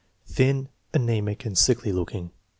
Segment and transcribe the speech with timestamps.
[0.25, 2.31] Thin, anaemic, and sickly looking.